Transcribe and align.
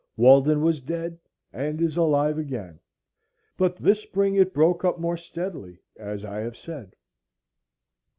Walden 0.17 0.63
was 0.63 0.81
dead 0.81 1.19
and 1.53 1.79
is 1.79 1.95
alive 1.95 2.39
again. 2.39 2.79
But 3.55 3.75
this 3.75 3.99
spring 4.01 4.33
it 4.33 4.51
broke 4.51 4.83
up 4.83 4.99
more 4.99 5.15
steadily, 5.15 5.83
as 5.95 6.25
I 6.25 6.39
have 6.39 6.57
said. 6.57 6.95